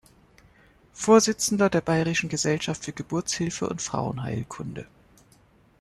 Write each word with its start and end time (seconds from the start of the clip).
Vorsitzender 0.93 1.69
der 1.69 1.81
Bayerischen 1.81 2.27
Gesellschaft 2.27 2.85
für 2.85 2.91
Geburtshilfe 2.91 3.69
und 3.69 3.83
Frauenheilkunde. 3.83 4.87